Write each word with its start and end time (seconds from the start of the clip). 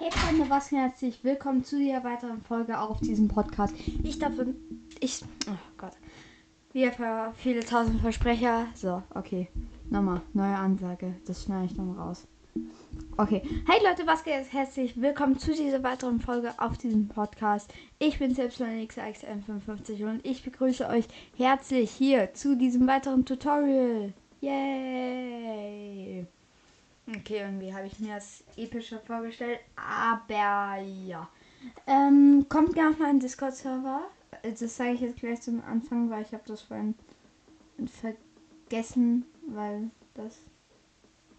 Hey 0.00 0.12
Freunde, 0.12 0.48
was 0.48 0.70
geht? 0.70 0.78
herzlich 0.78 1.24
willkommen 1.24 1.64
zu 1.64 1.76
dieser 1.76 2.04
weiteren 2.04 2.40
Folge 2.40 2.78
auf 2.78 3.00
diesem 3.00 3.26
Podcast. 3.26 3.74
Ich 4.04 4.20
darf 4.20 4.34
ich 5.00 5.24
oh 5.48 5.56
Gott. 5.76 5.90
Wir 6.72 6.92
für 6.92 7.32
viele 7.36 7.64
tausend 7.64 8.00
Versprecher. 8.00 8.66
So, 8.76 9.02
okay. 9.16 9.48
Nochmal, 9.90 10.22
neue 10.34 10.54
Ansage. 10.54 11.16
Das 11.26 11.42
schneide 11.42 11.66
ich 11.66 11.74
dann 11.74 11.98
raus. 11.98 12.28
Okay. 13.16 13.42
Hey 13.66 13.80
Leute, 13.84 14.06
was 14.06 14.22
geht? 14.22 14.52
Herzlich 14.52 15.02
willkommen 15.02 15.36
zu 15.36 15.52
dieser 15.52 15.82
weiteren 15.82 16.20
Folge 16.20 16.52
auf 16.58 16.78
diesem 16.78 17.08
Podcast. 17.08 17.74
Ich 17.98 18.20
bin 18.20 18.36
selbst 18.36 18.60
XXM55 18.60 20.08
und 20.08 20.24
ich 20.24 20.44
begrüße 20.44 20.86
euch 20.86 21.08
herzlich 21.36 21.90
hier 21.90 22.32
zu 22.34 22.56
diesem 22.56 22.86
weiteren 22.86 23.24
Tutorial. 23.24 24.12
Yay! 24.40 26.28
Okay, 27.16 27.38
irgendwie 27.40 27.72
habe 27.72 27.86
ich 27.86 27.98
mir 28.00 28.16
das 28.16 28.44
epischer 28.56 28.98
vorgestellt, 28.98 29.60
aber 29.76 30.82
ja. 30.82 31.26
Ähm, 31.86 32.46
kommt 32.50 32.74
gerne 32.74 32.90
auf 32.90 32.98
meinen 32.98 33.18
Discord-Server. 33.18 34.02
Das 34.42 34.76
sage 34.76 34.92
ich 34.92 35.00
jetzt 35.00 35.18
gleich 35.18 35.40
zum 35.40 35.62
Anfang, 35.64 36.10
weil 36.10 36.22
ich 36.22 36.32
habe 36.32 36.42
das 36.46 36.60
vorhin 36.60 36.94
vergessen, 37.86 39.24
weil 39.46 39.90
das. 40.12 40.38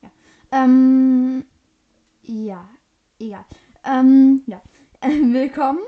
Ja. 0.02 0.12
Ähm, 0.52 1.46
ja, 2.24 2.68
egal. 3.20 3.46
Ähm, 3.84 4.42
ja. 4.48 4.64
willkommen. 5.02 5.82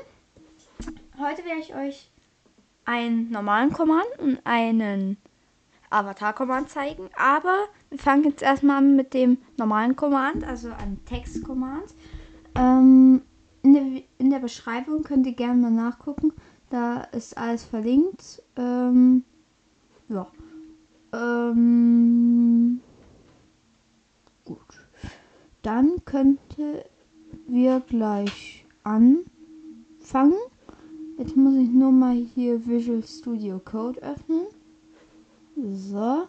Heute 1.18 1.44
werde 1.44 1.60
ich 1.60 1.74
euch 1.74 2.08
einen 2.84 3.30
normalen 3.30 3.72
Command 3.72 4.06
und 4.18 4.38
einen 4.44 5.16
Avatar-Command 5.92 6.70
zeigen. 6.70 7.08
Aber 7.16 7.66
wir 7.90 7.98
fangen 7.98 8.24
jetzt 8.24 8.42
erstmal 8.42 8.78
an 8.78 8.96
mit 8.96 9.14
dem 9.14 9.38
normalen 9.56 9.96
Command, 9.96 10.44
also 10.44 10.68
einem 10.72 11.04
Text-Command. 11.04 11.94
Ähm, 12.54 13.22
in, 13.62 13.72
der, 13.74 14.02
in 14.18 14.30
der 14.30 14.38
Beschreibung 14.38 15.02
könnt 15.02 15.26
ihr 15.26 15.34
gerne 15.34 15.60
mal 15.60 15.70
nachgucken. 15.70 16.32
Da 16.70 17.02
ist 17.12 17.36
alles 17.36 17.64
verlinkt. 17.64 18.42
Ähm, 18.56 19.24
ja. 20.08 20.26
Ähm, 21.12 22.80
gut. 24.44 24.58
Dann 25.62 26.04
könnte 26.04 26.84
wir 27.46 27.80
gleich 27.80 28.64
anfangen. 28.82 30.38
Jetzt 31.18 31.36
muss 31.36 31.54
ich 31.54 31.70
nur 31.70 31.92
mal 31.92 32.16
hier 32.16 32.66
Visual 32.66 33.02
Studio 33.04 33.60
Code 33.64 34.02
öffnen. 34.02 34.46
So. 35.62 36.26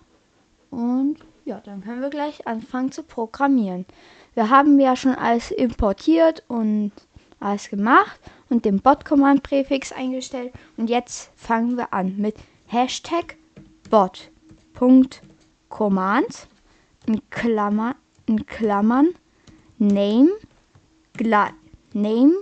Und 0.70 1.17
ja, 1.45 1.59
dann 1.59 1.84
können 1.84 2.02
wir 2.02 2.09
gleich 2.09 2.48
anfangen 2.48 2.92
zu 2.92 3.03
programmieren. 3.03 3.86
Wir 4.34 4.50
haben 4.50 4.80
ja 4.80 4.95
schon 4.95 5.16
alles 5.16 5.52
importiert 5.52 6.44
und 6.48 6.92
alles 7.40 7.70
gemacht 7.70 8.20
und 8.50 8.66
den 8.66 8.80
Bot-Command-Präfix 8.81 9.92
eingestellt. 9.92 10.53
Und 10.78 10.90
jetzt 10.90 11.31
fangen 11.36 11.78
wir 11.78 11.94
an 11.94 12.17
mit 12.17 12.36
Hashtag 12.67 13.38
bot.command 13.90 15.28
in 17.06 17.30
Klammern, 17.30 17.95
in 18.25 18.45
Klammern 18.45 19.09
name 19.78 20.30
gleich, 21.14 21.52
name 21.94 22.36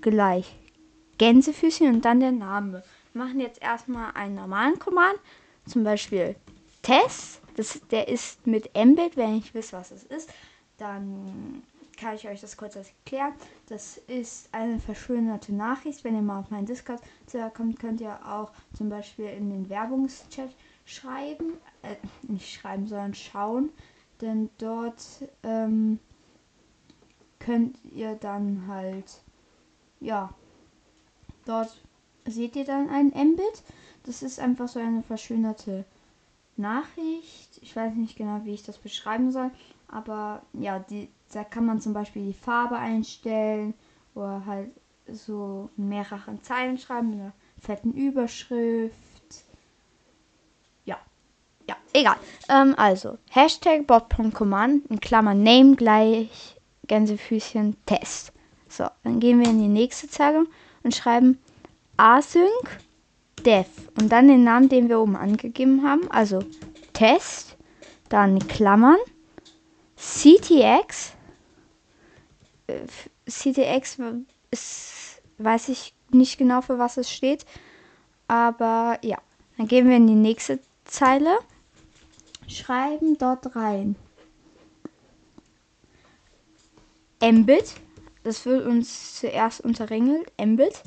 gleich 0.00 0.54
Gänsefüßchen 1.18 1.88
und 1.94 2.04
dann 2.04 2.20
der 2.20 2.32
Name. 2.32 2.82
Wir 3.12 3.24
machen 3.24 3.40
jetzt 3.40 3.62
erstmal 3.62 4.12
einen 4.14 4.34
normalen 4.34 4.78
Command 4.78 5.18
zum 5.66 5.84
Beispiel 5.84 6.36
Test. 6.82 7.40
Das, 7.56 7.80
der 7.90 8.08
ist 8.08 8.46
mit 8.46 8.70
Mbit. 8.76 9.16
Wenn 9.16 9.38
ich 9.38 9.54
wisst, 9.54 9.72
was 9.72 9.90
es 9.90 10.04
ist, 10.04 10.30
dann 10.76 11.62
kann 11.96 12.16
ich 12.16 12.28
euch 12.28 12.40
das 12.40 12.56
kurz 12.56 12.76
erklären. 12.76 13.32
Das 13.68 13.96
ist 13.96 14.48
eine 14.52 14.78
verschönerte 14.78 15.54
Nachricht. 15.54 16.04
Wenn 16.04 16.16
ihr 16.16 16.22
mal 16.22 16.40
auf 16.40 16.50
meinen 16.50 16.66
Discord 16.66 17.00
kommt, 17.54 17.78
könnt 17.78 18.00
ihr 18.00 18.18
auch 18.26 18.50
zum 18.76 18.88
Beispiel 18.88 19.26
in 19.26 19.50
den 19.50 19.68
Werbungschat 19.68 20.50
schreiben. 20.84 21.54
Äh, 21.82 21.96
nicht 22.22 22.52
schreiben, 22.52 22.86
sondern 22.86 23.14
schauen. 23.14 23.70
Denn 24.20 24.50
dort 24.58 25.02
ähm, 25.42 25.98
könnt 27.38 27.78
ihr 27.92 28.14
dann 28.14 28.66
halt, 28.68 29.22
ja, 30.00 30.30
dort 31.44 31.82
seht 32.26 32.56
ihr 32.56 32.64
dann 32.64 32.88
ein 32.90 33.08
Mbit. 33.08 33.62
Das 34.04 34.22
ist 34.22 34.38
einfach 34.38 34.68
so 34.68 34.78
eine 34.78 35.02
verschönerte 35.02 35.84
Nachricht. 36.56 37.58
Ich 37.62 37.74
weiß 37.74 37.94
nicht 37.94 38.16
genau, 38.16 38.40
wie 38.44 38.54
ich 38.54 38.62
das 38.62 38.78
beschreiben 38.78 39.32
soll. 39.32 39.50
Aber 39.88 40.42
ja, 40.52 40.78
die, 40.78 41.08
da 41.32 41.44
kann 41.44 41.66
man 41.66 41.80
zum 41.80 41.92
Beispiel 41.92 42.26
die 42.26 42.38
Farbe 42.38 42.76
einstellen 42.76 43.74
oder 44.14 44.44
halt 44.46 44.70
so 45.08 45.70
mehreren 45.76 46.42
Zeilen 46.42 46.78
schreiben 46.78 47.10
mit 47.10 47.20
einer 47.20 47.32
fetten 47.60 47.92
Überschrift. 47.92 48.94
Ja, 50.84 50.98
ja, 51.68 51.76
egal. 51.92 52.16
Ähm, 52.48 52.74
also, 52.76 53.18
Hashtag 53.30 53.86
bot.command 53.86 54.86
in 54.90 55.00
Klammern 55.00 55.42
Name 55.42 55.76
gleich 55.76 56.56
Gänsefüßchen 56.86 57.76
Test. 57.86 58.32
So, 58.68 58.86
dann 59.02 59.20
gehen 59.20 59.40
wir 59.40 59.48
in 59.48 59.60
die 59.60 59.68
nächste 59.68 60.08
Zeile 60.08 60.46
und 60.82 60.94
schreiben 60.94 61.38
async 61.96 62.83
dev 63.44 63.66
und 63.98 64.10
dann 64.10 64.28
den 64.28 64.44
Namen, 64.44 64.68
den 64.68 64.88
wir 64.88 65.00
oben 65.00 65.16
angegeben 65.16 65.86
haben, 65.86 66.10
also 66.10 66.40
Test, 66.92 67.56
dann 68.08 68.38
Klammern, 68.48 68.98
CTX, 69.96 71.12
äh, 72.66 72.86
CTX 73.28 73.98
ist, 74.50 75.22
weiß 75.38 75.68
ich 75.68 75.94
nicht 76.10 76.38
genau, 76.38 76.60
für 76.60 76.78
was 76.78 76.96
es 76.96 77.10
steht, 77.10 77.44
aber 78.28 78.98
ja, 79.02 79.18
dann 79.56 79.66
gehen 79.68 79.88
wir 79.88 79.96
in 79.96 80.06
die 80.06 80.14
nächste 80.14 80.60
Zeile, 80.84 81.38
schreiben 82.46 83.18
dort 83.18 83.56
rein. 83.56 83.96
Mbit, 87.22 87.74
das 88.22 88.44
wird 88.44 88.66
uns 88.66 89.18
zuerst 89.18 89.62
unterringelt, 89.62 90.30
Mbit, 90.38 90.82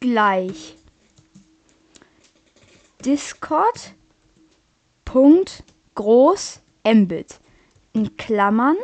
gleich 0.00 0.76
Discord. 3.06 3.94
Punkt. 5.04 5.62
Groß. 5.94 6.60
Mbit. 6.84 7.38
In 7.92 8.16
Klammern. 8.16 8.76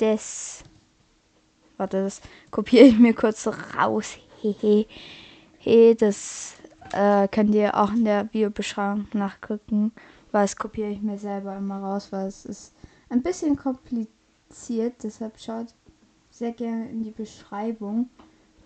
Des. 0.00 0.64
Warte 1.76 2.02
das 2.02 2.22
kopiere 2.50 2.86
ich 2.86 2.98
mir 2.98 3.14
kurz 3.14 3.46
raus. 3.46 4.16
Hehe 4.40 4.86
he, 5.58 5.94
das 5.94 6.54
äh, 6.92 7.28
könnt 7.28 7.54
ihr 7.54 7.76
auch 7.76 7.92
in 7.92 8.06
der 8.06 8.32
Videobeschreibung 8.32 9.06
nachgucken. 9.12 9.92
Weil 10.32 10.44
das 10.44 10.56
kopiere 10.56 10.90
ich 10.90 11.02
mir 11.02 11.18
selber 11.18 11.56
immer 11.56 11.78
raus 11.78 12.10
weil 12.10 12.26
es 12.26 12.46
ist 12.46 12.74
ein 13.10 13.22
bisschen 13.22 13.54
kompliziert. 13.54 14.94
Deshalb 15.02 15.38
schaut 15.38 15.74
sehr 16.30 16.52
gerne 16.52 16.88
in 16.88 17.02
die 17.02 17.10
Beschreibung 17.10 18.08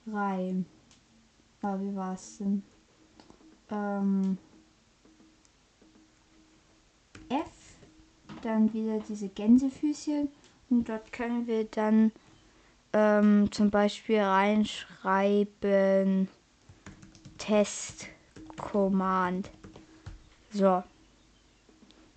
rein. 0.05 0.67
Ah, 1.63 1.79
wie 1.79 1.95
war 1.95 2.13
es 2.13 2.37
denn? 2.37 2.61
Ähm, 3.71 4.37
F, 7.29 7.79
dann 8.43 8.71
wieder 8.73 8.99
diese 8.99 9.29
Gänsefüßchen 9.29 10.29
und 10.69 10.87
dort 10.87 11.11
können 11.11 11.47
wir 11.47 11.65
dann 11.65 12.11
ähm, 12.91 13.51
zum 13.51 13.71
Beispiel 13.71 14.19
reinschreiben 14.19 16.27
Test 17.43 18.07
Command. 18.55 19.49
So. 20.53 20.81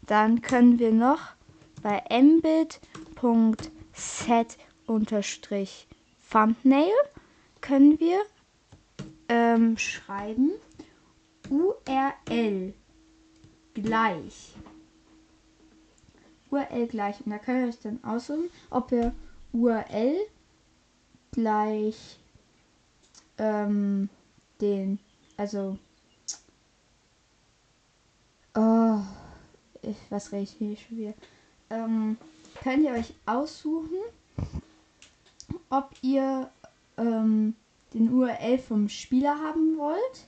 Dann 0.02 0.40
können 0.40 0.78
wir 0.78 0.92
noch 0.92 1.20
bei 1.82 2.00
mbit.set 2.08 3.26
unterstrich 4.86 5.88
Thumbnail 6.30 6.92
können 7.60 7.98
wir 7.98 8.20
ähm, 9.28 9.76
schreiben 9.76 10.52
URL 11.50 12.72
gleich. 13.74 14.54
URL 16.50 16.86
gleich. 16.86 17.16
Und 17.24 17.32
da 17.32 17.38
könnt 17.38 17.62
ihr 17.62 17.68
euch 17.68 17.80
dann 17.80 18.04
aussuchen, 18.04 18.48
ob 18.70 18.92
ihr 18.92 19.12
URL 19.52 20.18
gleich 21.32 22.20
ähm, 23.38 24.08
den, 24.60 24.98
also 25.36 25.78
oh, 28.54 28.98
ich, 29.82 29.96
was 30.10 30.32
rede 30.32 30.42
ich 30.42 30.52
hier 30.52 30.76
schon 30.76 30.98
wieder? 30.98 31.14
Ähm, 31.70 32.16
könnt 32.62 32.84
ihr 32.84 32.92
euch 32.92 33.12
aussuchen, 33.26 33.98
ob 35.70 35.90
ihr 36.02 36.50
ähm, 36.96 37.54
den 37.92 38.12
URL 38.12 38.58
vom 38.58 38.88
Spieler 38.88 39.38
haben 39.38 39.76
wollt 39.78 40.26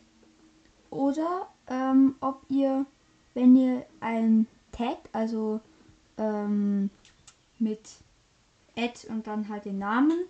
oder 0.90 1.48
ähm, 1.68 2.16
ob 2.20 2.42
ihr, 2.48 2.86
wenn 3.34 3.56
ihr 3.56 3.86
ein 4.00 4.46
Tag, 4.72 4.98
also 5.12 5.60
ähm, 6.16 6.90
mit 7.58 7.80
Add 8.76 9.08
und 9.08 9.26
dann 9.26 9.48
halt 9.48 9.64
den 9.64 9.78
Namen 9.78 10.24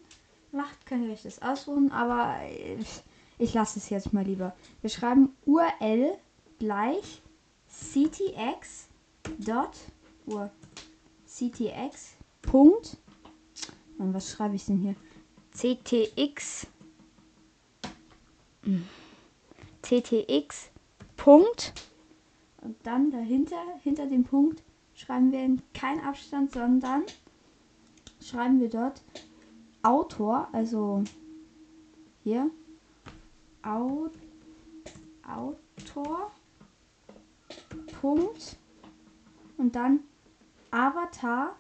macht, 0.53 0.87
könnt 0.87 1.05
ihr 1.05 1.13
euch 1.13 1.23
das 1.23 1.43
aussuchen, 1.43 1.93
aber 1.93 2.37
ich, 2.79 3.03
ich 3.39 3.55
lasse 3.55 3.79
es 3.79 3.89
jetzt 3.91 4.13
mal 4.13 4.25
lieber. 4.25 4.55
Wir 4.81 4.91
schreiben 4.91 5.35
URL 5.47 6.17
gleich 6.59 7.23
ctx 7.69 8.89
dot 9.39 9.71
ctx 11.27 12.17
Punkt 12.43 12.97
und 13.99 14.15
was 14.15 14.31
schreibe 14.31 14.57
ich 14.57 14.67
denn 14.67 14.79
hier? 14.79 14.95
ctx 15.53 16.67
ctx 19.83 20.71
Punkt 21.17 21.73
und 22.63 22.77
dann 22.83 23.11
dahinter 23.11 23.63
hinter 23.83 24.07
dem 24.07 24.25
Punkt 24.25 24.63
schreiben 24.95 25.31
wir 25.31 25.45
in 25.45 25.63
kein 25.75 26.01
Abstand, 26.01 26.53
sondern 26.53 27.05
schreiben 28.21 28.61
wir 28.61 28.69
dort 28.69 29.03
Autor, 29.83 30.49
also 30.53 31.05
hier 32.25 32.51
Au, 33.63 34.09
Autor 35.27 36.31
Punkt 38.01 38.57
und 39.57 39.75
dann 39.75 40.01
Avatar 40.71 41.57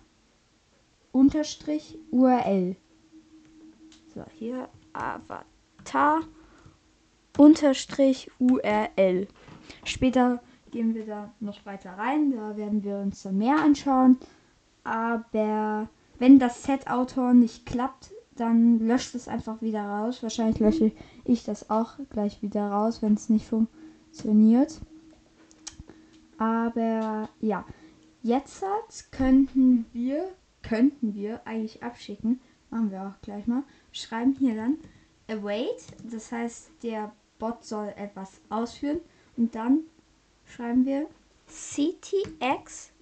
unterstrich 1.12 1.98
URL. 2.10 2.76
So, 4.14 4.24
hier 4.32 4.68
Avatar 4.92 6.20
unterstrich 7.36 8.30
URL. 8.38 9.28
Später 9.84 10.42
gehen 10.70 10.94
wir 10.94 11.06
da 11.06 11.32
noch 11.40 11.64
weiter 11.66 11.92
rein, 11.92 12.32
da 12.32 12.56
werden 12.56 12.84
wir 12.84 12.98
uns 12.98 13.22
dann 13.22 13.38
mehr 13.38 13.56
anschauen. 13.56 14.18
Aber 14.84 15.88
wenn 16.18 16.38
das 16.38 16.62
Set-Autor 16.62 17.34
nicht 17.34 17.66
klappt, 17.66 18.10
dann 18.38 18.78
löscht 18.78 19.14
es 19.14 19.28
einfach 19.28 19.60
wieder 19.62 19.82
raus. 19.82 20.22
Wahrscheinlich 20.22 20.58
lösche 20.58 20.92
ich 21.24 21.44
das 21.44 21.70
auch 21.70 21.98
gleich 22.10 22.42
wieder 22.42 22.68
raus, 22.70 23.02
wenn 23.02 23.14
es 23.14 23.28
nicht 23.28 23.46
funktioniert. 23.46 24.80
Aber 26.38 27.28
ja, 27.40 27.64
jetzt 28.22 28.64
könnten 29.10 29.86
wir, 29.92 30.28
könnten 30.62 31.14
wir 31.14 31.46
eigentlich 31.46 31.82
abschicken. 31.82 32.40
Machen 32.70 32.90
wir 32.90 33.02
auch 33.02 33.20
gleich 33.22 33.46
mal. 33.46 33.64
Schreiben 33.92 34.34
hier 34.38 34.54
dann 34.54 34.76
await, 35.28 35.86
das 36.10 36.30
heißt 36.32 36.70
der 36.82 37.12
Bot 37.38 37.64
soll 37.64 37.92
etwas 37.96 38.40
ausführen 38.48 39.00
und 39.36 39.54
dann 39.54 39.80
schreiben 40.44 40.84
wir 40.84 41.06
ctx.send 41.46 42.92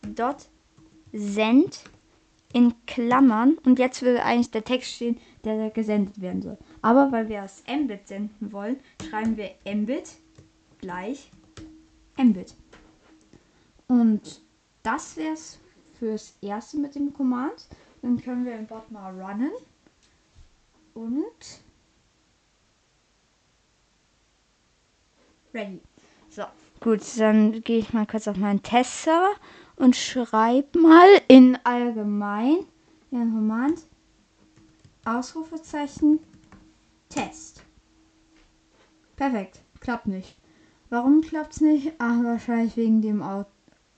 in 2.57 2.73
Klammern 2.87 3.59
und 3.67 3.79
jetzt 3.79 4.01
will 4.01 4.17
eigentlich 4.17 4.51
der 4.51 4.65
Text 4.65 4.93
stehen, 4.93 5.21
der 5.45 5.69
gesendet 5.69 6.23
werden 6.23 6.41
soll. 6.41 6.57
Aber 6.81 7.13
weil 7.13 7.29
wir 7.29 7.45
aus 7.45 7.63
Mbit 7.69 8.09
senden 8.09 8.51
wollen, 8.51 8.81
schreiben 9.07 9.37
wir 9.37 9.51
Mbit 9.71 10.17
gleich 10.79 11.31
Mbit. 12.17 12.55
Und 13.89 14.41
das 14.83 15.19
wäre 15.19 15.35
es 15.35 15.59
fürs 15.99 16.39
erste 16.41 16.79
mit 16.79 16.95
dem 16.95 17.13
Command. 17.13 17.67
Dann 18.01 18.23
können 18.23 18.47
wir 18.47 18.57
den 18.57 18.67
Bot 18.67 18.91
mal 18.91 19.11
runnen. 19.11 19.51
Und 20.95 21.61
ready. 25.53 25.83
So, 26.31 26.45
gut, 26.81 27.03
dann 27.19 27.61
gehe 27.61 27.81
ich 27.81 27.93
mal 27.93 28.07
kurz 28.07 28.27
auf 28.27 28.39
meinen 28.39 28.63
Testserver 28.63 29.35
und 29.77 29.95
schreibe 29.97 30.79
mal 30.79 31.09
in 31.29 31.59
allgemein 31.65 32.59
den 33.11 33.33
Command 33.33 33.83
Ausrufezeichen 35.05 36.19
Test. 37.09 37.63
Perfekt, 39.15 39.61
klappt 39.81 40.09
nicht. 40.09 40.37
Warum 40.91 41.21
klappt 41.21 41.55
es 41.55 41.61
nicht? 41.61 41.93
Ach, 41.99 42.23
wahrscheinlich 42.23 42.77
wegen 42.77 43.03
dem 43.03 43.23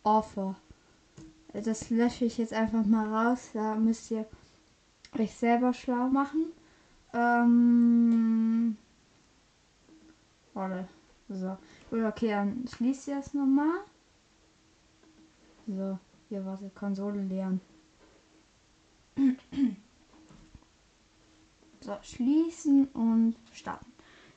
Offer. 0.03 0.55
Das 1.53 1.91
lösche 1.91 2.25
ich 2.27 2.39
jetzt 2.39 2.53
einfach 2.53 2.85
mal 2.85 3.13
raus. 3.13 3.51
Da 3.53 3.75
müsst 3.75 4.11
ihr 4.11 4.27
euch 5.19 5.35
selber 5.35 5.73
schlau 5.73 6.09
machen. 6.09 6.47
Ähm. 7.13 8.77
Warte. 10.55 10.89
So. 11.29 11.57
Okay, 11.91 12.29
dann 12.29 12.65
schließt 12.69 13.09
ihr 13.09 13.17
das 13.17 13.35
nochmal. 13.35 13.81
So, 15.69 15.99
hier 16.31 16.47
warte, 16.47 16.71
Konsole 16.71 17.23
leeren. 17.23 17.61
So, 21.81 21.97
schließen 22.03 22.89
und 22.89 23.37
starten. 23.53 23.91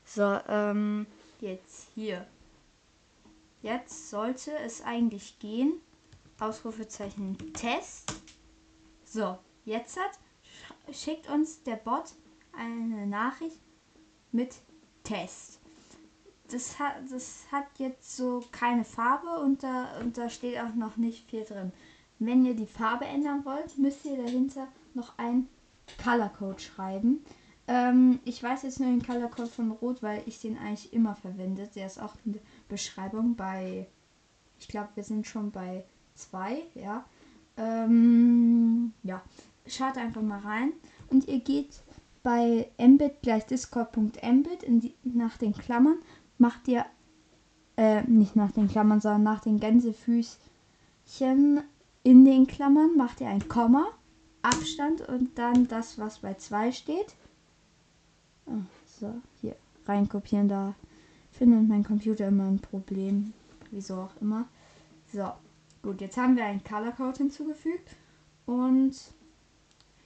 So, 0.05 0.39
ähm, 0.47 1.05
jetzt 1.41 1.87
hier. 1.95 2.25
Jetzt 3.61 4.09
sollte 4.09 4.57
es 4.59 4.81
eigentlich 4.83 5.37
gehen. 5.39 5.73
Ausrufezeichen 6.39 7.37
Test. 7.53 8.13
So, 9.03 9.37
jetzt 9.65 9.99
hat 9.99 10.19
schickt 10.93 11.29
uns 11.29 11.63
der 11.63 11.77
Bot 11.77 12.13
eine 12.53 13.07
Nachricht 13.07 13.59
mit 14.31 14.55
Test. 15.03 15.60
Das 16.51 16.79
hat, 16.79 16.95
das 17.09 17.45
hat 17.51 17.65
jetzt 17.77 18.15
so 18.15 18.43
keine 18.51 18.83
Farbe 18.83 19.39
und 19.43 19.63
da, 19.63 19.99
und 20.01 20.17
da 20.17 20.29
steht 20.29 20.59
auch 20.59 20.73
noch 20.75 20.97
nicht 20.97 21.29
viel 21.29 21.43
drin. 21.43 21.71
Wenn 22.19 22.45
ihr 22.45 22.55
die 22.55 22.67
Farbe 22.67 23.05
ändern 23.05 23.45
wollt, 23.45 23.77
müsst 23.77 24.05
ihr 24.05 24.17
dahinter 24.17 24.67
noch 24.93 25.17
ein 25.17 25.47
Color 26.03 26.29
Code 26.29 26.59
schreiben. 26.59 27.23
Ähm, 27.67 28.19
ich 28.25 28.41
weiß 28.41 28.63
jetzt 28.63 28.79
nur 28.79 28.89
den 28.89 29.05
Color 29.05 29.29
Code 29.29 29.49
von 29.49 29.71
Rot, 29.71 30.03
weil 30.03 30.23
ich 30.25 30.41
den 30.41 30.57
eigentlich 30.57 30.93
immer 30.93 31.15
verwende. 31.15 31.67
Der 31.75 31.87
ist 31.87 32.01
auch 32.01 32.15
in 32.25 32.33
der 32.33 32.41
Beschreibung 32.67 33.35
bei, 33.35 33.87
ich 34.59 34.67
glaube, 34.67 34.89
wir 34.95 35.03
sind 35.03 35.25
schon 35.27 35.51
bei 35.51 35.83
zwei, 36.15 36.63
ja. 36.75 37.05
Ähm, 37.57 38.93
ja, 39.03 39.21
schaut 39.67 39.97
einfach 39.97 40.21
mal 40.21 40.39
rein 40.39 40.73
und 41.09 41.27
ihr 41.27 41.39
geht 41.39 41.81
bei 42.23 42.69
mbit 42.77 43.21
gleich 43.21 43.45
discord.mbit 43.45 44.93
nach 45.03 45.37
den 45.37 45.53
Klammern 45.53 45.97
macht 46.41 46.67
ihr 46.67 46.85
äh, 47.77 48.01
nicht 48.03 48.35
nach 48.35 48.51
den 48.51 48.67
Klammern, 48.67 48.99
sondern 48.99 49.23
nach 49.23 49.41
den 49.41 49.59
Gänsefüßchen 49.59 51.61
in 52.03 52.25
den 52.25 52.47
Klammern 52.47 52.97
macht 52.97 53.21
ihr 53.21 53.29
ein 53.29 53.47
Komma, 53.47 53.87
Abstand 54.41 55.07
und 55.07 55.37
dann 55.37 55.67
das, 55.67 55.99
was 55.99 56.19
bei 56.19 56.33
2 56.33 56.71
steht. 56.71 57.15
Oh, 58.47 58.53
so, 58.99 59.13
hier 59.39 59.55
reinkopieren, 59.85 60.49
da 60.49 60.73
findet 61.31 61.69
mein 61.69 61.83
Computer 61.83 62.27
immer 62.27 62.45
ein 62.45 62.59
Problem. 62.59 63.33
Wieso 63.69 63.97
auch 63.97 64.19
immer. 64.19 64.45
So, 65.13 65.31
gut, 65.83 66.01
jetzt 66.01 66.17
haben 66.17 66.35
wir 66.35 66.45
einen 66.45 66.63
Color 66.63 66.93
Code 66.93 67.19
hinzugefügt 67.19 67.95
und 68.47 68.95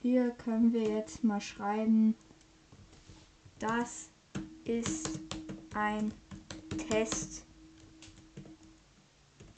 hier 0.02 0.30
können 0.32 0.74
wir 0.74 0.82
jetzt 0.82 1.24
mal 1.24 1.40
schreiben, 1.40 2.14
das 3.58 4.10
ist 4.64 5.18
ein 5.74 6.12
Test 6.88 7.44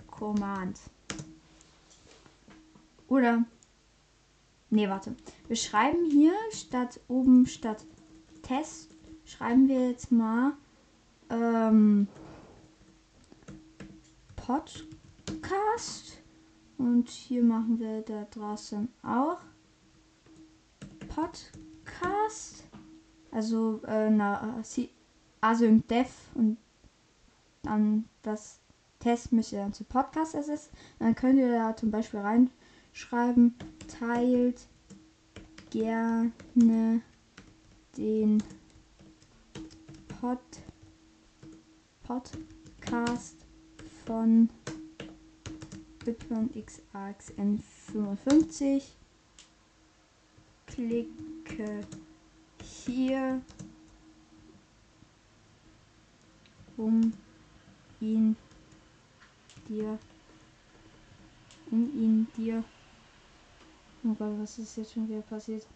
Command. 0.07 0.79
Oder 3.09 3.45
Nee, 4.71 4.89
warte. 4.89 5.17
Wir 5.47 5.57
schreiben 5.57 6.11
hier 6.11 6.35
statt 6.53 7.01
oben 7.09 7.47
statt 7.47 7.85
Test 8.43 8.91
schreiben 9.25 9.69
wir 9.69 9.91
jetzt 9.91 10.13
mal 10.13 10.53
ähm, 11.31 12.07
Podcast 14.37 16.19
und 16.77 17.09
hier 17.09 17.43
machen 17.43 17.79
wir 17.79 18.03
da 18.03 18.27
draußen 18.31 18.89
auch 19.03 19.41
Podcast. 21.09 22.65
Also 23.31 23.81
äh, 23.87 24.11
na, 24.11 24.63
Async 25.41 25.89
Dev 25.89 26.11
und 26.35 26.59
dann 27.63 28.09
das 28.23 28.61
Test 29.01 29.33
müsst 29.33 29.53
ihr 29.53 29.61
dann 29.61 29.73
zu 29.73 29.85
Podcast 29.85 30.35
ersetzen. 30.35 30.71
Dann 30.99 31.15
könnt 31.15 31.39
ihr 31.39 31.53
da 31.53 31.75
zum 31.77 31.91
Beispiel 31.91 32.21
reinschreiben, 32.21 33.55
teilt 33.87 34.67
gerne 35.71 37.01
den 37.97 38.43
Pod 40.21 40.41
Podcast 42.03 43.37
von 44.07 44.51
YXAXN55 46.07 48.83
klicke 50.67 51.81
hier, 52.63 53.43
um 56.77 57.13
ihn 58.01 58.37
dir, 59.69 59.99
um 61.71 61.83
ihn 61.95 62.27
dir, 62.37 62.65
oh 64.05 64.15
Gott, 64.15 64.39
was 64.39 64.59
ist 64.59 64.77
jetzt 64.77 64.93
schon 64.93 65.09
wieder 65.09 65.23
passiert? 65.23 65.67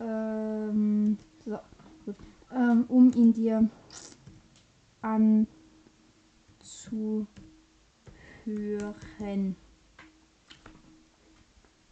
Ähm, 0.00 1.16
so, 1.44 1.58
gut, 2.04 2.16
ähm, 2.52 2.84
um 2.88 3.12
ihn 3.12 3.32
dir 3.32 3.68
anzuhören. 5.00 5.46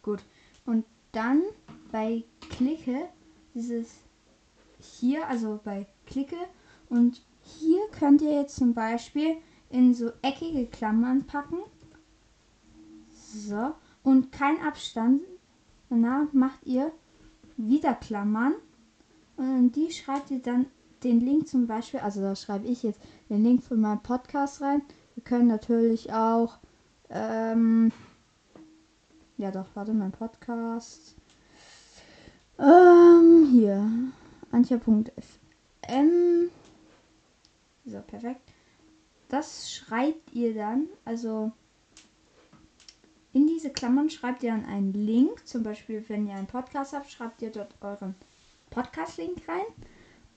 Gut, 0.01 0.23
und 0.65 0.85
dann 1.13 1.43
bei 1.91 2.23
Klicke 2.49 3.07
dieses 3.53 3.95
hier, 4.79 5.27
also 5.27 5.59
bei 5.63 5.87
Klicke 6.05 6.37
und 6.89 7.21
hier 7.41 7.87
könnt 7.97 8.21
ihr 8.21 8.33
jetzt 8.33 8.55
zum 8.55 8.73
Beispiel 8.73 9.37
in 9.73 9.93
so 9.93 10.11
eckige 10.21 10.67
Klammern 10.67 11.25
packen. 11.25 11.57
So, 13.11 13.73
und 14.03 14.31
kein 14.31 14.61
Abstand. 14.61 15.23
Danach 15.89 16.31
macht 16.31 16.65
ihr 16.65 16.91
wieder 17.57 17.93
Klammern 17.95 18.53
und 19.35 19.45
in 19.45 19.71
die 19.71 19.91
schreibt 19.91 20.31
ihr 20.31 20.41
dann 20.41 20.67
den 21.03 21.19
Link 21.19 21.47
zum 21.47 21.67
Beispiel, 21.67 21.99
also 21.99 22.21
da 22.21 22.35
schreibe 22.35 22.67
ich 22.67 22.83
jetzt 22.83 23.01
den 23.29 23.43
Link 23.43 23.63
von 23.63 23.81
meinem 23.81 24.01
Podcast 24.01 24.61
rein. 24.61 24.81
Wir 25.15 25.23
können 25.23 25.47
natürlich 25.47 26.13
auch, 26.13 26.57
ähm, 27.09 27.91
ja 29.37 29.51
doch, 29.51 29.65
warte, 29.73 29.93
mein 29.93 30.11
Podcast. 30.11 31.15
Ähm, 32.59 33.49
hier. 33.51 33.89
Antje.fm. 34.51 36.49
So, 37.85 37.99
perfekt. 38.01 38.42
Das 39.33 39.71
schreibt 39.71 40.31
ihr 40.33 40.53
dann, 40.53 40.87
also 41.05 41.51
in 43.31 43.47
diese 43.47 43.71
Klammern 43.71 44.11
schreibt 44.11 44.43
ihr 44.43 44.51
dann 44.51 44.63
einen 44.63 44.93
Link. 44.93 45.47
Zum 45.47 45.63
Beispiel, 45.63 46.05
wenn 46.07 46.27
ihr 46.27 46.35
einen 46.35 46.45
Podcast 46.45 46.93
habt, 46.93 47.09
schreibt 47.09 47.41
ihr 47.41 47.49
dort 47.49 47.73
euren 47.81 48.13
Podcast-Link 48.69 49.41
rein. 49.47 49.65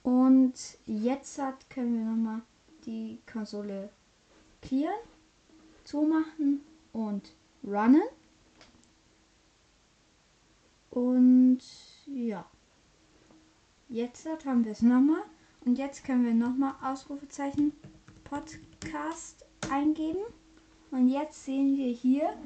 Und 0.03 0.55
jetzt 0.87 1.39
hat, 1.39 1.69
können 1.69 1.99
wir 1.99 2.07
nochmal 2.07 2.41
die 2.87 3.19
Konsole 3.31 3.91
clearen, 4.63 4.95
zumachen 5.85 6.63
und 6.95 7.35
runnen. 7.63 8.01
Und 10.89 11.61
ja. 12.07 12.47
Jetzt 13.91 14.27
haben 14.47 14.65
wir 14.65 14.73
es 14.73 14.81
nochmal. 14.81 15.25
Und 15.67 15.77
jetzt 15.77 16.03
können 16.03 16.25
wir 16.25 16.33
nochmal 16.33 16.77
Ausrufezeichen 16.83 17.75
Podcast 18.29 19.45
eingeben. 19.71 20.23
Und 20.91 21.09
jetzt 21.09 21.45
sehen 21.45 21.77
wir 21.77 21.93
hier, 21.93 22.37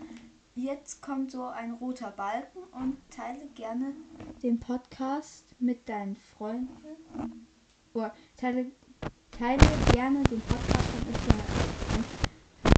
jetzt 0.54 1.00
kommt 1.00 1.30
so 1.30 1.44
ein 1.44 1.72
roter 1.72 2.10
Balken 2.10 2.58
und 2.72 2.98
teile 3.10 3.46
gerne 3.54 3.94
den 4.42 4.60
Podcast 4.60 5.44
mit 5.58 5.88
deinen 5.88 6.16
Freunden. 6.16 7.46
Oder 7.94 8.14
teile, 8.36 8.66
teile 9.30 9.66
gerne 9.92 10.22
den 10.24 10.40
Podcast 10.42 10.86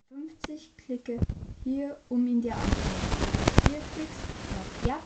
von 0.08 0.26
50. 0.46 0.76
Klicke 0.76 1.18
hier, 1.64 1.96
um 2.08 2.24
ihn 2.26 2.40
dir 2.40 2.54
anzuschauen. 2.54 3.32
Hier 3.68 3.80
klickst 3.94 4.20
auf 4.60 4.86
Ja. 4.86 4.98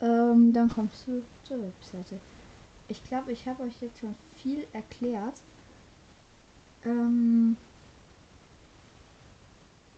Ähm, 0.00 0.52
dann 0.52 0.68
kommst 0.68 1.06
du 1.06 1.22
zur 1.44 1.62
Webseite. 1.62 2.20
Ich 2.88 3.02
glaube, 3.04 3.32
ich 3.32 3.46
habe 3.48 3.64
euch 3.64 3.80
jetzt 3.80 3.98
schon 3.98 4.14
viel 4.36 4.66
erklärt. 4.72 5.34
Ähm, 6.84 7.56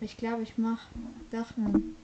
ich 0.01 0.17
glaube, 0.17 0.43
ich 0.43 0.57
mache 0.57 0.89
doch 1.31 1.57
einen. 1.57 1.97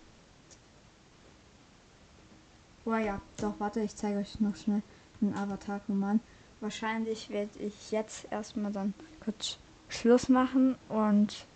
Oh 2.84 2.94
ja, 2.94 3.20
doch, 3.38 3.54
warte, 3.58 3.80
ich 3.80 3.96
zeige 3.96 4.18
euch 4.18 4.40
noch 4.40 4.56
schnell 4.56 4.82
einen 5.22 5.34
Avatar-Roman. 5.34 6.20
Wahrscheinlich 6.60 7.30
werde 7.30 7.58
ich 7.58 7.90
jetzt 7.90 8.26
erstmal 8.30 8.72
dann 8.72 8.92
kurz 9.24 9.58
Schluss 9.88 10.28
machen 10.28 10.76
und 10.88 11.46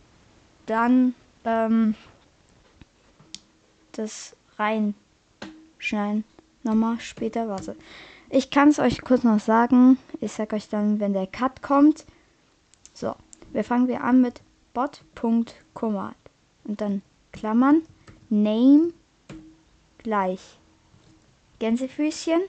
dann 0.67 1.15
ähm, 1.45 1.95
das 3.93 4.37
reinschneiden. 4.59 6.25
Nochmal 6.63 6.99
später, 7.01 7.49
warte. 7.49 7.77
Ich 8.31 8.51
kann 8.51 8.69
es 8.69 8.79
euch 8.79 9.01
kurz 9.01 9.25
noch 9.25 9.41
sagen. 9.41 9.99
Ich 10.21 10.33
sag 10.33 10.53
euch 10.53 10.69
dann, 10.69 11.01
wenn 11.01 11.15
der 11.15 11.27
Cut 11.27 11.63
kommt. 11.63 12.05
So, 12.93 13.15
wir 13.53 13.65
fangen 13.65 13.89
wir 13.89 14.05
an 14.05 14.21
mit 14.21 14.43
bot.command 14.75 16.17
und 16.65 16.81
dann 16.81 17.03
Klammern 17.33 17.83
Name 18.29 18.93
gleich 19.99 20.59
Gänsefüßchen 21.59 22.43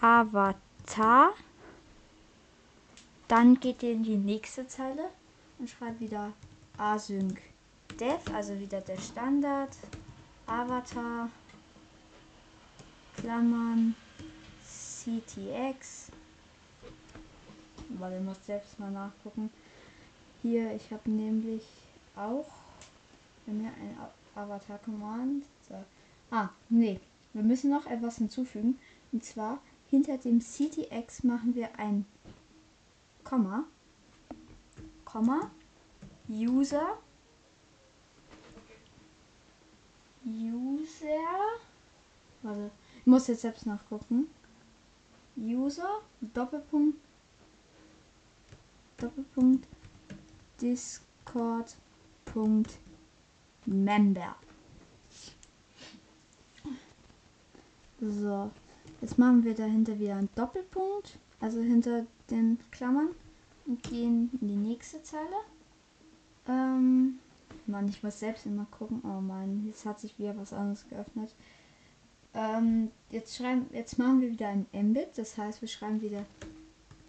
Avatar. 0.00 1.32
Dann 3.28 3.60
geht 3.60 3.82
ihr 3.82 3.92
in 3.92 4.02
die 4.02 4.16
nächste 4.16 4.66
Zeile 4.66 5.04
und 5.58 5.68
schreibt 5.68 6.00
wieder 6.00 6.32
async 6.78 7.38
dev, 8.00 8.20
also 8.34 8.58
wieder 8.58 8.80
der 8.80 8.98
Standard 8.98 9.76
Avatar 10.46 11.28
Klammern 13.16 13.94
CTX. 15.04 16.10
Weil 17.88 18.12
ihr 18.12 18.20
müsst 18.20 18.46
selbst 18.46 18.78
mal 18.78 18.90
nachgucken. 18.90 19.50
Hier, 20.42 20.74
ich 20.74 20.90
habe 20.92 21.10
nämlich 21.10 21.64
auch 22.16 22.46
bei 23.46 23.52
mir 23.52 23.68
ein 23.68 23.96
Avatar 24.34 24.78
Command. 24.78 25.44
So. 25.68 25.74
Ah, 26.30 26.50
nee. 26.68 27.00
Wir 27.32 27.42
müssen 27.42 27.70
noch 27.70 27.86
etwas 27.86 28.18
hinzufügen. 28.18 28.78
Und 29.12 29.24
zwar 29.24 29.60
hinter 29.90 30.18
dem 30.18 30.40
CTX 30.40 31.24
machen 31.24 31.54
wir 31.54 31.78
ein 31.78 32.06
Komma. 33.24 33.64
Komma. 35.04 35.50
User. 36.28 36.98
User. 40.24 41.06
Warte. 42.42 42.70
Ich 43.00 43.06
muss 43.06 43.26
jetzt 43.26 43.42
selbst 43.42 43.66
nachgucken. 43.66 44.28
User. 45.36 46.00
Doppelpunkt. 46.20 46.98
Doppelpunkt. 48.98 49.66
Discord. 50.60 51.76
Punkt. 52.24 52.78
Member. 53.66 54.34
So, 58.00 58.50
jetzt 59.00 59.16
machen 59.16 59.44
wir 59.44 59.54
dahinter 59.54 59.96
wieder 60.00 60.16
einen 60.16 60.28
Doppelpunkt, 60.34 61.18
also 61.38 61.60
hinter 61.60 62.04
den 62.30 62.58
Klammern 62.72 63.10
und 63.64 63.80
gehen 63.84 64.28
in 64.40 64.48
die 64.48 64.56
nächste 64.56 65.00
Zeile. 65.04 65.36
Ähm, 66.48 67.20
Mann, 67.66 67.88
ich 67.88 68.02
muss 68.02 68.18
selbst 68.18 68.44
immer 68.46 68.66
gucken. 68.72 69.02
Oh 69.04 69.20
Mann, 69.20 69.64
jetzt 69.66 69.86
hat 69.86 70.00
sich 70.00 70.18
wieder 70.18 70.36
was 70.36 70.52
anderes 70.52 70.88
geöffnet. 70.88 71.32
Ähm, 72.34 72.90
jetzt 73.10 73.36
schreiben, 73.36 73.66
jetzt 73.72 73.98
machen 73.98 74.20
wir 74.20 74.30
wieder 74.30 74.48
ein 74.48 74.66
Mbit. 74.72 75.16
Das 75.16 75.36
heißt, 75.36 75.60
wir 75.60 75.68
schreiben 75.68 76.00
wieder 76.00 76.24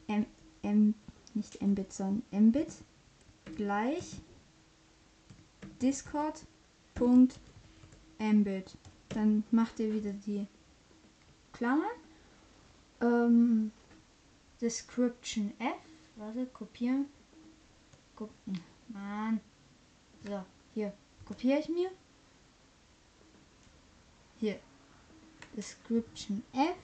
M, 0.07 0.25
M 0.61 0.93
nicht 1.33 1.61
Mbit, 1.61 1.93
sondern 1.93 2.23
Mbit 2.31 2.73
gleich 3.55 4.21
Discord.mbit. 5.81 8.77
Dann 9.09 9.43
macht 9.51 9.79
ihr 9.79 9.93
wieder 9.93 10.13
die 10.13 10.47
Klammern. 11.51 11.85
Ähm, 13.01 13.71
Description 14.61 15.53
F. 15.59 15.75
Warte, 16.15 16.45
kopieren. 16.47 17.07
Gucken. 18.15 18.61
Mann. 18.87 19.39
So, 20.25 20.43
hier. 20.73 20.93
Kopiere 21.25 21.59
ich 21.59 21.69
mir. 21.69 21.91
Hier. 24.39 24.59
Description 25.55 26.43
F. 26.53 26.75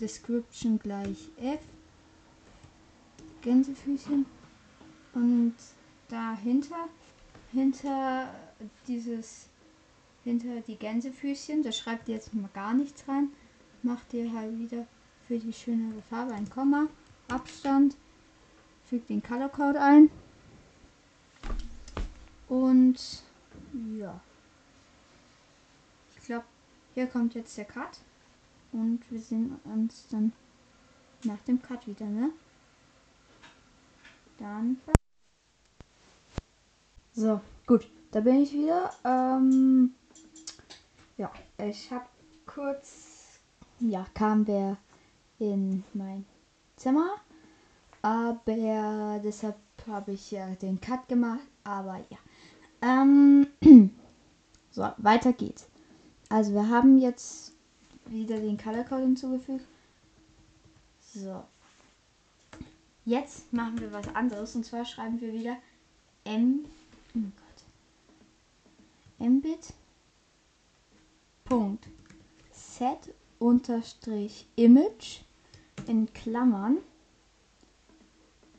Description 0.00 0.78
gleich 0.78 1.28
F. 1.36 1.60
Gänsefüßchen. 3.42 4.26
Und 5.14 5.54
dahinter, 6.08 6.88
hinter 7.52 8.32
dieses, 8.86 9.48
hinter 10.24 10.60
die 10.60 10.76
Gänsefüßchen, 10.76 11.62
da 11.62 11.72
schreibt 11.72 12.08
ihr 12.08 12.14
jetzt 12.14 12.34
mal 12.34 12.50
gar 12.54 12.74
nichts 12.74 13.06
rein. 13.08 13.30
Macht 13.82 14.12
ihr 14.12 14.32
halt 14.32 14.58
wieder 14.58 14.86
für 15.26 15.38
die 15.38 15.52
schönere 15.52 16.02
Farbe 16.02 16.32
ein 16.34 16.48
Komma, 16.50 16.86
Abstand, 17.28 17.96
fügt 18.84 19.08
den 19.08 19.22
Color 19.22 19.48
Code 19.48 19.80
ein. 19.80 20.10
Und 22.48 23.22
ja. 23.98 24.20
Hier 26.94 27.06
kommt 27.06 27.34
jetzt 27.34 27.56
der 27.56 27.64
Cut. 27.64 28.00
Und 28.72 29.00
wir 29.10 29.20
sehen 29.20 29.58
uns 29.64 30.06
dann 30.08 30.32
nach 31.24 31.40
dem 31.46 31.60
Cut 31.60 31.86
wieder, 31.86 32.06
ne? 32.06 32.30
Dann. 34.38 34.78
So, 37.12 37.40
gut. 37.66 37.86
Da 38.10 38.20
bin 38.20 38.42
ich 38.42 38.52
wieder. 38.52 38.92
Ähm, 39.04 39.94
ja, 41.16 41.30
ich 41.58 41.90
habe 41.90 42.06
kurz. 42.46 43.38
Ja, 43.78 44.06
kam 44.14 44.46
wer 44.46 44.76
in 45.38 45.84
mein 45.94 46.24
Zimmer. 46.76 47.16
Aber 48.02 49.20
deshalb 49.22 49.56
habe 49.86 50.12
ich 50.12 50.30
ja 50.30 50.46
den 50.56 50.80
Cut 50.80 51.08
gemacht. 51.08 51.46
Aber 51.64 51.98
ja. 52.08 52.18
Ähm, 52.82 53.46
so, 54.70 54.88
weiter 54.98 55.32
geht's. 55.32 55.69
Also 56.30 56.54
wir 56.54 56.68
haben 56.68 56.98
jetzt 56.98 57.52
wieder 58.06 58.38
den 58.38 58.56
Color 58.56 58.84
Code 58.84 59.02
hinzugefügt. 59.02 59.66
So. 61.00 61.42
Jetzt 63.04 63.52
machen 63.52 63.80
wir 63.80 63.92
was 63.92 64.06
anderes 64.14 64.54
und 64.54 64.64
zwar 64.64 64.84
schreiben 64.84 65.20
wir 65.20 65.32
wieder 65.32 65.56
M 66.24 66.64
oh 67.16 67.18
Gott. 67.18 69.28
Mbit 69.28 69.74
Punkt 71.44 71.88
set 72.52 73.12
unterstrich 73.40 74.46
image 74.54 75.22
in 75.88 76.12
Klammern. 76.12 76.78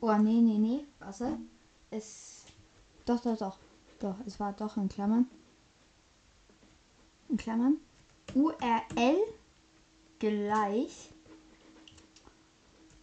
Oh 0.02 0.14
nee, 0.18 0.42
nee, 0.42 0.58
nee, 0.58 0.84
warte. 0.98 1.38
Es 1.90 2.44
doch 3.06 3.22
doch 3.22 3.38
doch 3.38 3.56
doch, 3.98 4.16
es 4.26 4.38
war 4.38 4.52
doch 4.52 4.76
in 4.76 4.90
Klammern. 4.90 5.26
In 7.28 7.36
Klammern. 7.36 7.76
URL 8.34 9.16
gleich 10.18 11.10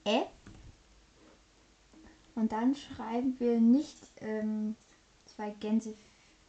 F. 0.03 0.27
Und 2.35 2.51
dann 2.51 2.75
schreiben 2.75 3.35
wir 3.39 3.59
nicht 3.59 3.97
ähm, 4.21 4.75
zwei 5.25 5.51
Gänse. 5.59 5.93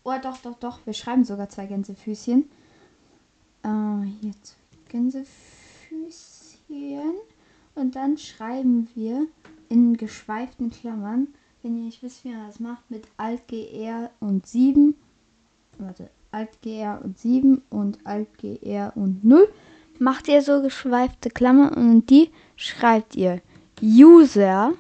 Oh, 0.05 0.15
doch, 0.23 0.39
doch, 0.39 0.59
doch. 0.59 0.87
Wir 0.87 0.95
schreiben 0.95 1.25
sogar 1.25 1.49
zwei 1.49 1.67
Gänsefüßchen. 1.67 2.49
Äh, 3.65 4.05
jetzt 4.23 4.57
Gänsefüßchen. 4.89 7.15
Und 7.75 7.97
dann 7.97 8.19
schreiben 8.19 8.89
wir 8.95 9.27
in 9.69 9.97
geschweiften 9.97 10.71
Klammern 10.71 11.29
wenn 11.63 11.77
ihr 11.77 11.85
nicht 11.85 12.03
wisst, 12.03 12.25
wie 12.25 12.31
man 12.31 12.47
das 12.47 12.61
macht, 12.61 12.91
mit 12.91 13.07
Alt 13.17 13.47
GR 13.49 14.11
und 14.21 14.47
7. 14.47 14.95
Warte, 15.79 16.11
Alt 16.31 16.63
GR 16.63 17.01
und 17.03 17.19
7 17.19 17.63
und 17.71 17.99
Alt 18.05 18.29
GR 18.39 18.93
und 18.97 19.25
0. 19.25 19.49
Macht 19.99 20.29
ihr 20.29 20.43
so 20.43 20.63
geschweifte 20.63 21.31
Klammern 21.31 21.75
und 21.75 22.11
die 22.11 22.31
schreibt 22.57 23.17
ihr 23.17 23.43
User. 23.83 24.73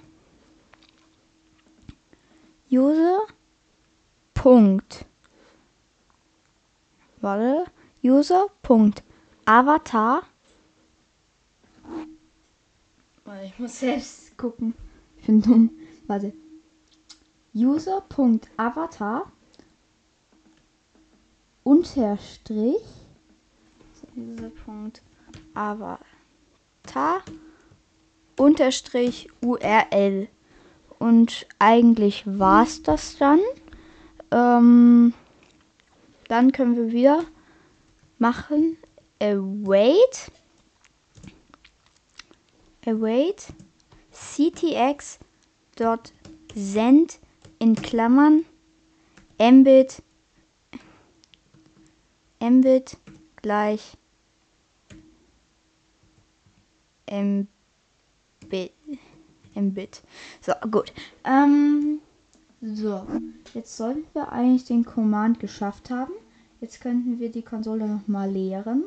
User. 2.70 3.20
Punkt. 4.34 5.04
Warte. 7.20 7.66
User. 8.02 8.46
Punkt. 8.62 9.02
Avatar. 9.44 10.22
Ich 13.44 13.58
muss 13.58 13.80
selbst 13.80 14.36
gucken. 14.36 14.74
Ich 15.18 15.26
bin 15.26 15.42
dumm. 15.42 15.70
Warte 16.06 16.32
user.avatar 17.54 19.32
unterstrich. 21.62 22.76
User.avatar 24.16 25.00
unterstrich 28.36 29.28
URL 29.42 30.28
und 30.98 31.46
eigentlich 31.58 32.24
war 32.26 32.64
es 32.64 32.82
das 32.82 33.16
dann. 33.18 33.40
Ähm, 34.30 35.14
dann 36.28 36.52
können 36.52 36.76
wir 36.76 36.92
wieder 36.92 37.24
machen. 38.18 38.76
Await. 39.20 40.30
Await. 42.86 43.52
Ctx 44.12 45.18
dot 45.76 46.12
send 46.54 47.18
in 47.58 47.74
Klammern. 47.74 48.44
Mbit 49.38 50.02
mbit 52.40 52.96
gleich 53.36 53.96
mbit 57.10 58.72
mbit. 59.54 60.02
So, 60.40 60.52
gut. 60.70 60.92
Ähm, 61.24 62.00
so, 62.60 63.06
jetzt 63.54 63.76
sollten 63.76 64.04
wir 64.12 64.32
eigentlich 64.32 64.64
den 64.64 64.84
Command 64.84 65.40
geschafft 65.40 65.90
haben. 65.90 66.12
Jetzt 66.60 66.80
könnten 66.80 67.18
wir 67.18 67.30
die 67.30 67.42
Konsole 67.42 67.86
nochmal 67.88 68.30
leeren 68.30 68.84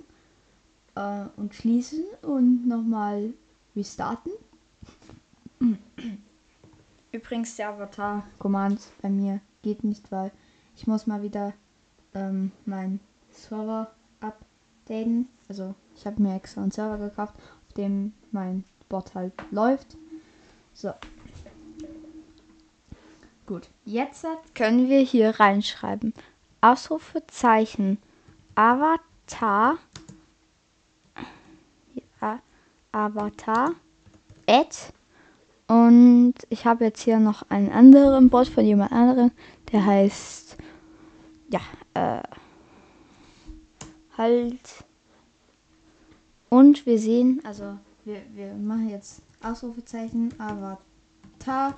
äh, 0.95 1.25
und 1.37 1.55
schließen 1.55 2.03
und 2.21 2.67
nochmal 2.67 3.33
restarten. 3.75 4.31
Übrigens, 7.11 7.55
der 7.55 7.69
Avatar-Command 7.69 8.79
bei 9.01 9.09
mir 9.09 9.39
geht 9.63 9.83
nicht, 9.83 10.11
weil 10.11 10.31
ich 10.75 10.87
muss 10.87 11.07
mal 11.07 11.23
wieder 11.23 11.53
ähm, 12.13 12.51
meinen 12.65 12.99
Server 13.33 13.91
updaten. 14.19 15.27
Also 15.49 15.75
ich 15.95 16.05
habe 16.05 16.21
mir 16.21 16.35
extra 16.35 16.61
einen 16.61 16.71
Server 16.71 16.97
gekauft, 16.97 17.35
auf 17.67 17.73
dem 17.73 18.13
mein 18.31 18.63
Bot 18.89 19.13
halt 19.15 19.33
läuft. 19.51 19.97
So. 20.73 20.93
Gut, 23.45 23.69
jetzt 23.85 24.25
können 24.55 24.89
wir 24.89 24.99
hier 24.99 25.39
reinschreiben. 25.39 26.13
Ausrufezeichen 26.61 27.97
Avatar 28.55 29.77
ja, 32.21 32.39
Avatar 32.91 33.71
at 34.47 34.93
und 35.67 36.35
ich 36.49 36.65
habe 36.65 36.85
jetzt 36.85 37.01
hier 37.01 37.19
noch 37.19 37.49
einen 37.49 37.71
anderen 37.71 38.29
Bot 38.29 38.47
von 38.47 38.65
jemand 38.65 38.91
anderem, 38.91 39.31
der 39.71 39.85
heißt, 39.85 40.57
ja, 41.49 41.61
äh, 41.93 42.21
halt. 44.17 44.85
Und 46.49 46.85
wir 46.85 46.99
sehen, 46.99 47.41
also 47.43 47.77
wir, 48.05 48.21
wir 48.33 48.53
machen 48.53 48.89
jetzt 48.89 49.21
Ausrufezeichen, 49.41 50.33
Avatar, 50.39 51.75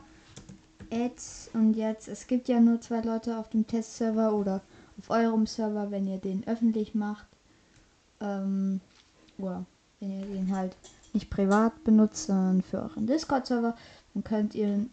Ads 0.91 1.49
und 1.53 1.73
jetzt, 1.73 2.07
es 2.07 2.27
gibt 2.27 2.47
ja 2.47 2.59
nur 2.59 2.81
zwei 2.81 3.01
Leute 3.01 3.37
auf 3.37 3.49
dem 3.49 3.65
Testserver 3.65 4.33
oder 4.33 4.61
auf 4.99 5.09
eurem 5.09 5.45
Server, 5.45 5.91
wenn 5.91 6.07
ihr 6.07 6.17
den 6.17 6.47
öffentlich 6.47 6.93
macht. 6.93 7.27
Ähm, 8.21 8.81
oder 9.37 9.65
wenn 9.99 10.19
ihr 10.19 10.25
den 10.25 10.55
halt 10.55 10.75
nicht 11.13 11.29
privat 11.29 11.83
benutzt, 11.83 12.27
sondern 12.27 12.61
für 12.61 12.83
euren 12.83 13.07
Discord-Server. 13.07 13.75
Dann 14.13 14.23
könnt 14.23 14.55
ihr 14.55 14.85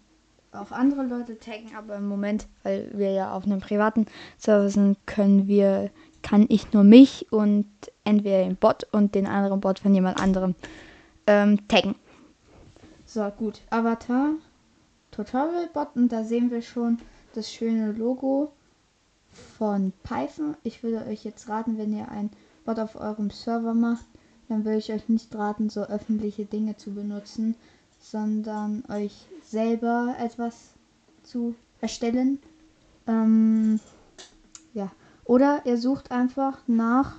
auch 0.52 0.70
andere 0.70 1.04
Leute 1.04 1.38
taggen, 1.38 1.74
aber 1.76 1.96
im 1.96 2.08
Moment, 2.08 2.46
weil 2.62 2.90
wir 2.94 3.12
ja 3.12 3.34
auf 3.34 3.44
einem 3.44 3.60
privaten 3.60 4.06
Server 4.38 4.68
sind, 4.70 4.96
können 5.06 5.46
wir 5.46 5.90
kann 6.22 6.46
ich 6.48 6.72
nur 6.72 6.84
mich 6.84 7.30
und 7.32 7.66
entweder 8.04 8.44
den 8.44 8.56
Bot 8.56 8.84
und 8.92 9.14
den 9.14 9.26
anderen 9.26 9.60
Bot 9.60 9.78
von 9.78 9.94
jemand 9.94 10.20
anderem 10.20 10.54
ähm, 11.26 11.66
taggen. 11.68 11.94
So, 13.06 13.28
gut. 13.30 13.60
Avatar, 13.70 14.30
Tutorial 15.10 15.68
Bot 15.72 15.88
und 15.94 16.10
da 16.10 16.24
sehen 16.24 16.50
wir 16.50 16.62
schon 16.62 16.98
das 17.34 17.52
schöne 17.52 17.92
Logo 17.92 18.52
von 19.58 19.92
Python. 20.02 20.56
Ich 20.62 20.82
würde 20.82 21.06
euch 21.06 21.24
jetzt 21.24 21.48
raten, 21.48 21.78
wenn 21.78 21.92
ihr 21.96 22.08
ein 22.10 22.30
Bot 22.64 22.78
auf 22.78 22.96
eurem 22.96 23.30
Server 23.30 23.74
macht, 23.74 24.04
dann 24.48 24.64
würde 24.64 24.78
ich 24.78 24.92
euch 24.92 25.08
nicht 25.08 25.34
raten, 25.34 25.70
so 25.70 25.82
öffentliche 25.82 26.44
Dinge 26.44 26.76
zu 26.76 26.92
benutzen, 26.94 27.54
sondern 28.00 28.84
euch 28.88 29.26
selber 29.44 30.14
etwas 30.18 30.70
zu 31.22 31.54
erstellen. 31.80 32.38
Ähm, 33.06 33.80
ja. 34.74 34.90
Oder 35.32 35.64
ihr 35.64 35.78
sucht 35.78 36.10
einfach 36.10 36.58
nach 36.66 37.16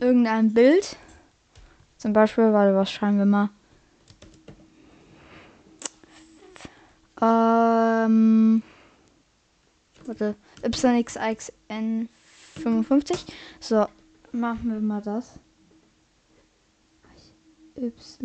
irgendeinem 0.00 0.54
Bild. 0.54 0.96
Zum 1.98 2.14
Beispiel, 2.14 2.50
warte, 2.54 2.74
was 2.74 2.90
schreiben 2.90 3.18
wir 3.18 3.26
mal? 3.26 3.50
Ähm, 7.20 8.62
warte, 10.06 10.34
YXXN55. 10.62 13.26
So, 13.60 13.84
machen 14.32 14.72
wir 14.72 14.80
mal 14.80 15.02
das. 15.02 15.38
YX. 17.74 18.18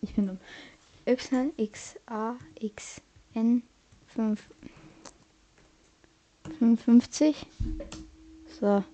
Ich 0.00 0.14
bin 0.14 0.28
dumm. 0.28 0.38
YXAXN 1.08 2.02
55. 6.58 7.46
So. 8.60 8.84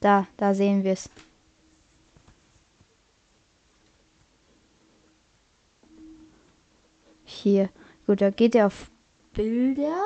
Da, 0.00 0.26
da 0.38 0.54
sehen 0.54 0.82
wir 0.82 0.92
es. 0.92 1.10
Hier. 7.24 7.68
Gut, 8.06 8.22
da 8.22 8.30
geht 8.30 8.54
ihr 8.54 8.66
auf 8.66 8.90
Bilder. 9.34 10.02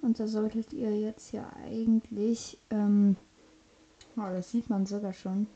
Und 0.00 0.18
da 0.18 0.26
solltet 0.26 0.72
ihr 0.72 0.98
jetzt 0.98 1.30
ja 1.32 1.48
eigentlich. 1.64 2.58
Ähm, 2.70 3.14
oh, 4.16 4.22
das 4.22 4.50
sieht 4.50 4.68
man 4.68 4.84
sogar 4.84 5.12
schon. 5.12 5.46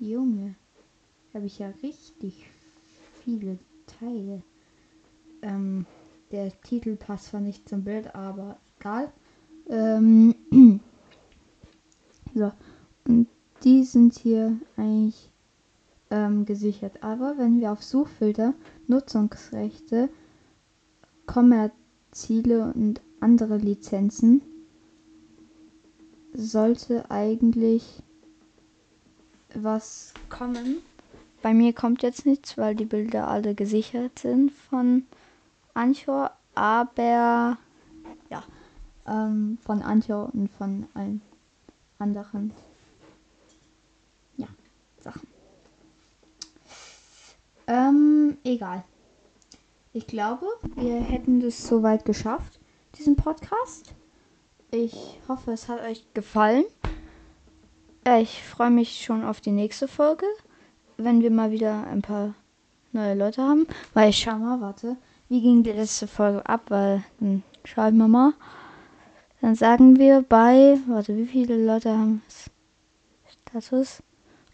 Junge. 0.00 0.56
Habe 1.36 1.44
ich 1.44 1.58
ja 1.58 1.70
richtig 1.82 2.46
viele 3.22 3.58
Teile. 4.00 4.42
Ähm, 5.42 5.84
der 6.30 6.50
Titel 6.62 6.96
passt 6.96 7.26
zwar 7.26 7.42
nicht 7.42 7.68
zum 7.68 7.84
Bild, 7.84 8.14
aber 8.14 8.56
egal. 8.80 9.12
Ähm, 9.68 10.34
so. 12.34 12.52
Und 13.06 13.28
die 13.64 13.84
sind 13.84 14.18
hier 14.18 14.58
eigentlich 14.78 15.30
ähm, 16.08 16.46
gesichert. 16.46 17.02
Aber 17.02 17.36
wenn 17.36 17.60
wir 17.60 17.70
auf 17.70 17.82
Suchfilter, 17.82 18.54
Nutzungsrechte, 18.86 20.08
Kommerziele 21.26 22.72
und 22.72 23.02
andere 23.20 23.58
Lizenzen, 23.58 24.40
sollte 26.32 27.10
eigentlich 27.10 28.02
was 29.52 30.14
kommen. 30.30 30.78
Bei 31.46 31.54
mir 31.54 31.72
kommt 31.72 32.02
jetzt 32.02 32.26
nichts, 32.26 32.58
weil 32.58 32.74
die 32.74 32.86
Bilder 32.86 33.28
alle 33.28 33.54
gesichert 33.54 34.18
sind 34.18 34.50
von 34.50 35.06
Anchor, 35.74 36.32
aber 36.56 37.56
ja, 38.28 38.42
ähm, 39.06 39.56
von 39.62 39.80
Anchor 39.80 40.28
und 40.34 40.48
von 40.48 40.88
allen 40.94 41.22
anderen 42.00 42.52
ja, 44.36 44.48
Sachen. 44.98 45.28
Ähm, 47.68 48.38
egal. 48.42 48.82
Ich 49.92 50.08
glaube, 50.08 50.46
wir 50.74 50.96
hätten 50.96 51.38
das 51.38 51.64
soweit 51.64 52.04
geschafft, 52.04 52.58
diesen 52.98 53.14
Podcast. 53.14 53.94
Ich 54.72 55.20
hoffe, 55.28 55.52
es 55.52 55.68
hat 55.68 55.80
euch 55.82 56.12
gefallen. 56.12 56.64
Ich 58.18 58.42
freue 58.42 58.70
mich 58.70 59.04
schon 59.04 59.24
auf 59.24 59.40
die 59.40 59.52
nächste 59.52 59.86
Folge, 59.86 60.26
wenn 60.96 61.20
wir 61.20 61.30
mal 61.30 61.50
wieder 61.50 61.86
ein 61.86 62.02
paar 62.02 62.34
neue 62.92 63.14
Leute 63.14 63.42
haben. 63.42 63.66
Weil 63.94 64.10
ich 64.10 64.18
schau 64.18 64.36
mal, 64.38 64.60
warte, 64.60 64.96
wie 65.28 65.40
ging 65.40 65.62
die 65.62 65.72
letzte 65.72 66.06
Folge 66.06 66.44
ab? 66.46 66.62
Weil 66.68 67.04
dann 67.20 67.42
schauen 67.64 67.96
wir 67.96 68.08
mal. 68.08 68.32
Dann 69.40 69.54
sagen 69.54 69.98
wir 69.98 70.22
bei, 70.22 70.78
warte, 70.86 71.16
wie 71.16 71.26
viele 71.26 71.64
Leute 71.64 71.90
haben 71.90 72.22
es? 72.26 72.50
Status. 73.48 74.02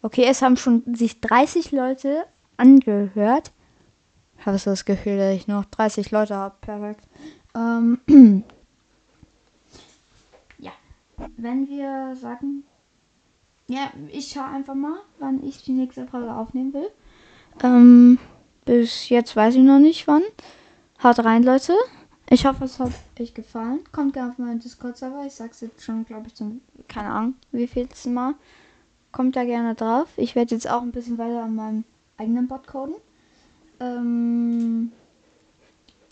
Okay, 0.02 0.24
es 0.28 0.42
haben 0.42 0.56
schon 0.56 0.82
sich 0.94 1.20
30 1.20 1.72
Leute 1.72 2.24
angehört. 2.56 3.52
Habe 4.44 4.58
so 4.58 4.70
das 4.70 4.84
Gefühl, 4.84 5.16
dass 5.16 5.34
ich 5.34 5.46
noch 5.46 5.64
30 5.66 6.10
Leute 6.10 6.34
habe. 6.34 6.56
Perfekt. 6.60 7.06
Ähm, 7.54 8.00
ja, 10.58 10.72
wenn 11.36 11.68
wir 11.68 12.16
sagen, 12.16 12.64
ja, 13.72 13.90
ich 14.10 14.30
schaue 14.30 14.44
einfach 14.44 14.74
mal, 14.74 14.98
wann 15.18 15.42
ich 15.42 15.62
die 15.62 15.72
nächste 15.72 16.06
Folge 16.06 16.30
aufnehmen 16.30 16.74
will. 16.74 16.90
Ähm, 17.62 18.18
bis 18.66 19.08
jetzt 19.08 19.34
weiß 19.34 19.54
ich 19.54 19.62
noch 19.62 19.78
nicht 19.78 20.06
wann. 20.06 20.22
Haut 21.02 21.18
rein, 21.20 21.42
Leute. 21.42 21.74
Ich 22.28 22.44
hoffe, 22.44 22.64
es 22.64 22.78
hat 22.78 22.92
euch 23.18 23.32
gefallen. 23.32 23.80
Kommt 23.90 24.12
gerne 24.12 24.32
auf 24.32 24.38
meinen 24.38 24.60
Discord-Server. 24.60 25.24
Ich 25.26 25.32
sag's 25.32 25.62
jetzt 25.62 25.82
schon, 25.82 26.04
glaube 26.04 26.26
ich, 26.26 26.34
zum, 26.34 26.60
keine 26.86 27.08
Ahnung, 27.08 27.34
wie 27.50 27.66
viel 27.66 27.88
Mal. 28.06 28.34
Kommt 29.10 29.36
da 29.36 29.44
gerne 29.44 29.74
drauf. 29.74 30.08
Ich 30.16 30.34
werde 30.34 30.54
jetzt 30.54 30.68
auch 30.68 30.82
ein 30.82 30.92
bisschen 30.92 31.16
weiter 31.16 31.44
an 31.44 31.54
meinem 31.54 31.84
eigenen 32.18 32.48
Bot 32.48 32.66
coden. 32.66 32.94
Ähm, 33.80 34.92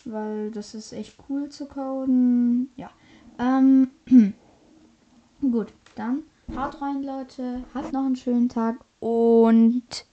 weil 0.07 0.51
das 0.51 0.75
ist 0.75 0.92
echt 0.92 1.14
cool 1.29 1.51
zu 1.51 1.66
coden. 1.66 2.70
Ja. 2.77 2.90
Ähm, 3.38 3.90
gut, 5.42 5.68
dann 5.94 6.23
Haut 6.56 6.82
rein, 6.82 7.02
Leute. 7.02 7.64
Habt 7.74 7.92
noch 7.92 8.04
einen 8.04 8.16
schönen 8.16 8.48
Tag 8.48 8.76
und 8.98 10.04